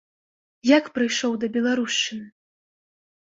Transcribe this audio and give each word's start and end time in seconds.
Як 0.77 0.85
прыйшоў 0.95 1.31
да 1.43 1.47
беларушчыны? 1.57 2.27